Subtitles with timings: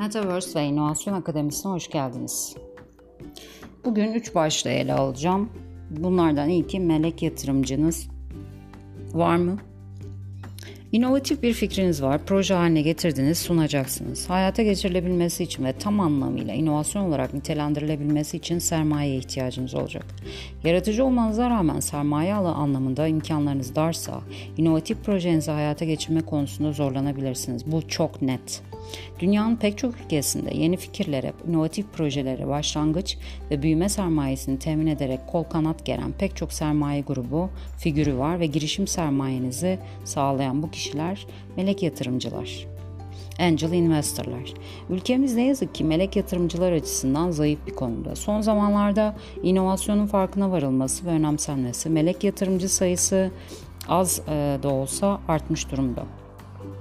[0.00, 2.56] Metaverse ve İnovasyon Akademisi'ne hoş geldiniz.
[3.84, 5.50] Bugün 3 başlığı ele alacağım.
[5.90, 8.08] Bunlardan ilki melek yatırımcınız
[9.12, 9.58] var mı?
[10.92, 14.30] İnovatif bir fikriniz var, proje haline getirdiniz, sunacaksınız.
[14.30, 20.06] Hayata geçirilebilmesi için ve tam anlamıyla inovasyon olarak nitelendirilebilmesi için sermayeye ihtiyacınız olacak.
[20.64, 24.20] Yaratıcı olmanıza rağmen sermaye alı anlamında imkanlarınız darsa,
[24.56, 27.72] inovatif projenizi hayata geçirme konusunda zorlanabilirsiniz.
[27.72, 28.62] Bu çok net.
[29.18, 33.16] Dünyanın pek çok ülkesinde yeni fikirlere, inovatif projelere başlangıç
[33.50, 38.46] ve büyüme sermayesini temin ederek kol kanat gelen pek çok sermaye grubu, figürü var ve
[38.46, 41.26] girişim sermayenizi sağlayan bu kişiler
[41.56, 42.66] melek yatırımcılar.
[43.40, 44.54] Angel Investorlar.
[44.90, 48.16] Ülkemiz ne yazık ki melek yatırımcılar açısından zayıf bir konuda.
[48.16, 53.30] Son zamanlarda inovasyonun farkına varılması ve önemsenmesi, melek yatırımcı sayısı
[53.88, 54.26] az
[54.62, 56.04] da olsa artmış durumda.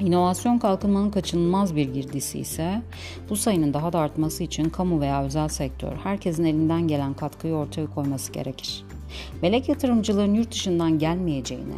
[0.00, 2.82] İnovasyon kalkınmanın kaçınılmaz bir girdisi ise
[3.30, 7.86] bu sayının daha da artması için kamu veya özel sektör herkesin elinden gelen katkıyı ortaya
[7.86, 8.84] koyması gerekir.
[9.42, 11.76] Melek yatırımcıların yurt dışından gelmeyeceğini,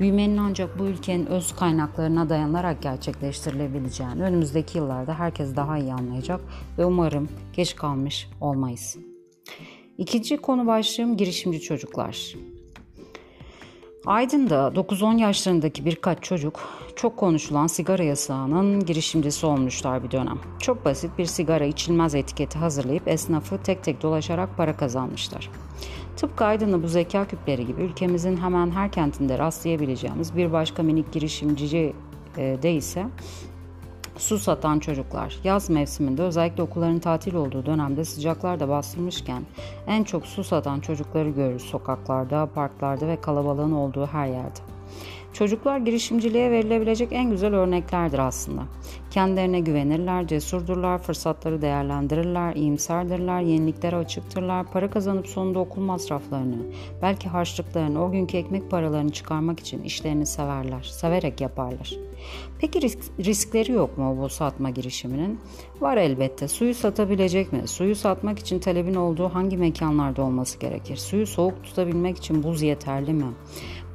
[0.00, 6.40] büyümenin ancak bu ülkenin öz kaynaklarına dayanarak gerçekleştirilebileceğini önümüzdeki yıllarda herkes daha iyi anlayacak
[6.78, 8.96] ve umarım geç kalmış olmayız.
[9.98, 12.34] İkinci konu başlığım girişimci çocuklar.
[14.06, 16.60] Aydın'da 9-10 yaşlarındaki birkaç çocuk
[16.96, 20.38] çok konuşulan sigara yasağının girişimcisi olmuşlar bir dönem.
[20.60, 25.50] Çok basit bir sigara içilmez etiketi hazırlayıp esnafı tek tek dolaşarak para kazanmışlar.
[26.16, 31.92] Tıpkı Aydın'da bu zeka küpleri gibi ülkemizin hemen her kentinde rastlayabileceğimiz bir başka minik girişimci
[32.36, 33.06] e, de ise
[34.18, 35.36] Su satan çocuklar.
[35.44, 39.42] Yaz mevsiminde özellikle okulların tatil olduğu dönemde sıcaklar da bastırmışken
[39.86, 44.58] en çok su satan çocukları görürüz sokaklarda, parklarda ve kalabalığın olduğu her yerde.
[45.32, 48.62] Çocuklar girişimciliğe verilebilecek en güzel örneklerdir aslında.
[49.16, 56.56] Kendilerine güvenirler, cesurdurlar, fırsatları değerlendirirler, iyimserdirler, yeniliklere açıktırlar, para kazanıp sonunda okul masraflarını,
[57.02, 61.92] belki harçlıklarını, o günkü ekmek paralarını çıkarmak için işlerini severler, severek yaparlar.
[62.58, 65.40] Peki risk, riskleri yok mu bu satma girişiminin?
[65.80, 66.48] Var elbette.
[66.48, 67.68] Suyu satabilecek mi?
[67.68, 70.96] Suyu satmak için talebin olduğu hangi mekanlarda olması gerekir?
[70.96, 73.26] Suyu soğuk tutabilmek için buz yeterli mi?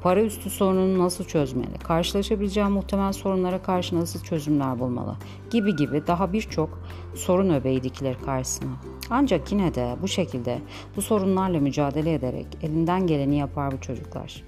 [0.02, 1.78] Para üstü sorununu nasıl çözmeli?
[1.78, 5.11] Karşılaşabileceği muhtemel sorunlara karşı nasıl çözümler bulmalı?
[5.50, 6.82] Gibi gibi daha birçok
[7.14, 8.72] sorun öbeği dikilir karşısına.
[9.10, 10.58] Ancak yine de bu şekilde
[10.96, 14.42] bu sorunlarla mücadele ederek elinden geleni yapar bu çocuklar.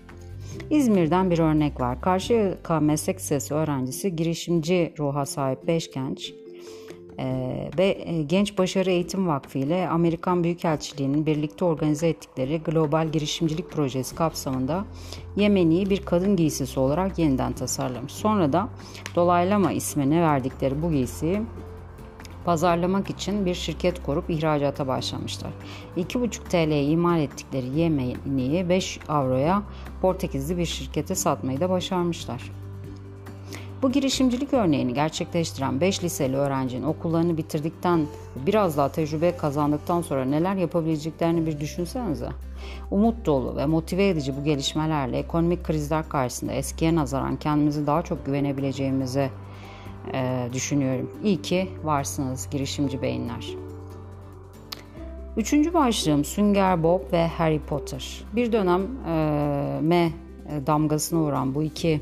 [0.70, 2.00] İzmir'den bir örnek var.
[2.00, 6.34] Karşıyaka Meslek Lisesi öğrencisi girişimci ruha sahip 5 genç
[7.18, 13.70] ee, ve e, Genç Başarı Eğitim Vakfı ile Amerikan Büyükelçiliği'nin birlikte organize ettikleri Global Girişimcilik
[13.70, 14.84] Projesi kapsamında
[15.36, 18.12] Yemeni'yi bir kadın giysisi olarak yeniden tasarlamış.
[18.12, 18.68] Sonra da
[19.16, 21.40] Dolaylama ismini verdikleri bu giysiyi
[22.44, 25.50] pazarlamak için bir şirket kurup ihracata başlamışlar.
[25.96, 29.62] 2,5 TL'ye imal ettikleri Yemeni'yi 5 avroya
[30.02, 32.63] Portekizli bir şirkete satmayı da başarmışlar.
[33.84, 38.06] Bu girişimcilik örneğini gerçekleştiren 5 liseli öğrencinin okullarını bitirdikten,
[38.46, 42.28] biraz daha tecrübe kazandıktan sonra neler yapabileceklerini bir düşünsenize.
[42.90, 48.26] Umut dolu ve motive edici bu gelişmelerle ekonomik krizler karşısında eskiye nazaran kendimizi daha çok
[48.26, 49.30] güvenebileceğimizi
[50.12, 51.10] e, düşünüyorum.
[51.24, 53.48] İyi ki varsınız girişimci beyinler.
[55.36, 58.24] Üçüncü başlığım Sünger Bob ve Harry Potter.
[58.36, 60.12] Bir dönem e, me
[60.66, 62.00] damgasına vuran bu iki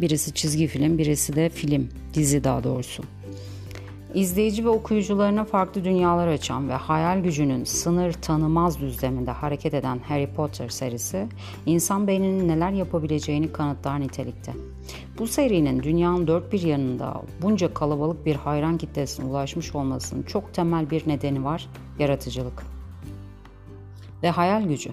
[0.00, 3.02] Birisi çizgi film, birisi de film, dizi daha doğrusu.
[4.14, 10.26] İzleyici ve okuyucularına farklı dünyalar açan ve hayal gücünün sınır tanımaz düzleminde hareket eden Harry
[10.26, 11.26] Potter serisi,
[11.66, 14.52] insan beyninin neler yapabileceğini kanıtlar nitelikte.
[15.18, 20.90] Bu serinin dünyanın dört bir yanında bunca kalabalık bir hayran kitlesine ulaşmış olmasının çok temel
[20.90, 21.68] bir nedeni var,
[21.98, 22.62] yaratıcılık
[24.22, 24.90] ve hayal gücü.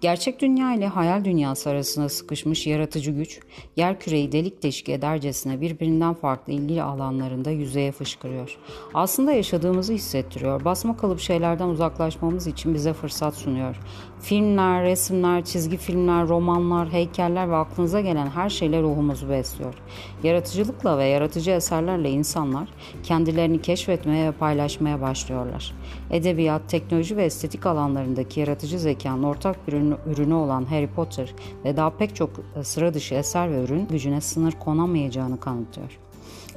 [0.00, 3.40] Gerçek dünya ile hayal dünyası arasında sıkışmış yaratıcı güç,
[3.76, 8.58] yer küreyi delik deşik edercesine birbirinden farklı ilgili alanlarında yüzeye fışkırıyor.
[8.94, 10.64] Aslında yaşadığımızı hissettiriyor.
[10.64, 13.76] Basma kalıp şeylerden uzaklaşmamız için bize fırsat sunuyor.
[14.20, 19.74] Filmler, resimler, çizgi filmler, romanlar, heykeller ve aklınıza gelen her şeyle ruhumuzu besliyor.
[20.22, 22.68] Yaratıcılıkla ve yaratıcı eserlerle insanlar
[23.02, 25.74] kendilerini keşfetmeye ve paylaşmaya başlıyorlar.
[26.10, 29.72] Edebiyat, teknoloji ve estetik alanlarındaki yaratıcı zekanın ortak bir
[30.06, 31.34] ürünü olan Harry Potter
[31.64, 32.30] ve daha pek çok
[32.62, 35.98] sıra dışı eser ve ürün gücüne sınır konamayacağını kanıtlıyor.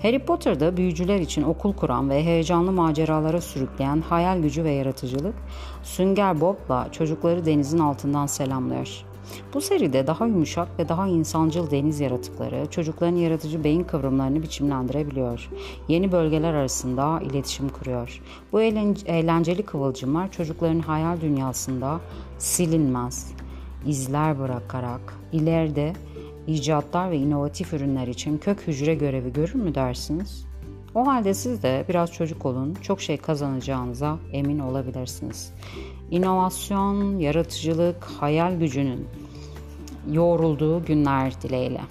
[0.01, 5.35] Harry Potter'da büyücüler için okul kuran ve heyecanlı maceralara sürükleyen hayal gücü ve yaratıcılık,
[5.83, 9.08] Sünger Bob'la çocukları denizin altından selamlıyor.
[9.53, 15.49] Bu seride daha yumuşak ve daha insancıl deniz yaratıkları çocukların yaratıcı beyin kıvrımlarını biçimlendirebiliyor.
[15.87, 18.21] Yeni bölgeler arasında iletişim kuruyor.
[18.51, 21.99] Bu eğlenceli kıvılcımlar çocukların hayal dünyasında
[22.37, 23.33] silinmez
[23.85, 25.93] izler bırakarak ileride
[26.47, 30.45] icatlar ve inovatif ürünler için kök hücre görevi görür mü dersiniz?
[30.95, 35.53] O halde siz de biraz çocuk olun, çok şey kazanacağınıza emin olabilirsiniz.
[36.11, 39.07] İnovasyon, yaratıcılık, hayal gücünün
[40.07, 41.81] yoğrulduğu günler dileğiyle.